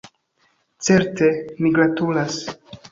[0.87, 1.31] Certe,
[1.61, 2.45] ni gratulas.